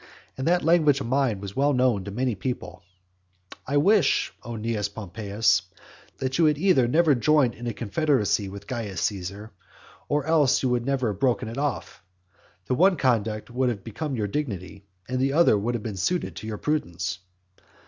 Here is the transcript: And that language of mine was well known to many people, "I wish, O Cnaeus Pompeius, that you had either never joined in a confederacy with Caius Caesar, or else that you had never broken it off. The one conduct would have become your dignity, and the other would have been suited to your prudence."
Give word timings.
And 0.35 0.47
that 0.47 0.63
language 0.63 0.99
of 0.99 1.05
mine 1.05 1.39
was 1.41 1.55
well 1.55 1.73
known 1.73 2.03
to 2.05 2.09
many 2.09 2.33
people, 2.33 2.81
"I 3.67 3.77
wish, 3.77 4.33
O 4.41 4.53
Cnaeus 4.57 4.89
Pompeius, 4.89 5.61
that 6.17 6.39
you 6.39 6.45
had 6.45 6.57
either 6.57 6.87
never 6.87 7.13
joined 7.13 7.53
in 7.53 7.67
a 7.67 7.73
confederacy 7.73 8.49
with 8.49 8.65
Caius 8.65 8.99
Caesar, 9.01 9.51
or 10.09 10.25
else 10.25 10.55
that 10.55 10.63
you 10.65 10.73
had 10.73 10.87
never 10.87 11.13
broken 11.13 11.47
it 11.47 11.59
off. 11.59 12.01
The 12.65 12.73
one 12.73 12.97
conduct 12.97 13.51
would 13.51 13.69
have 13.69 13.83
become 13.83 14.15
your 14.15 14.25
dignity, 14.25 14.85
and 15.07 15.19
the 15.19 15.33
other 15.33 15.55
would 15.55 15.75
have 15.75 15.83
been 15.83 15.97
suited 15.97 16.35
to 16.37 16.47
your 16.47 16.57
prudence." 16.57 17.19